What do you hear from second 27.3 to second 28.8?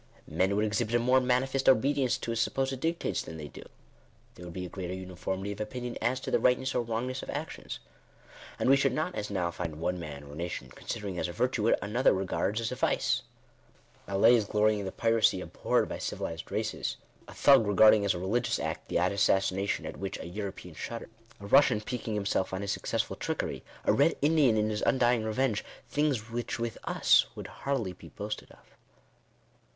would hardly be boasted of.